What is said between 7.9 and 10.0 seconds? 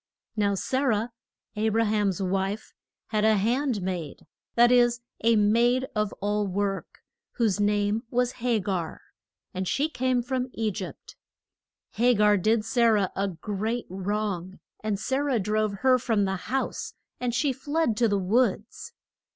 was Ha gar; and she